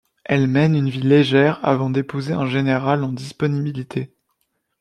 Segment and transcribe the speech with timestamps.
[0.25, 4.15] Elle mène une vie légère avant d'épouser un général en disponibilité.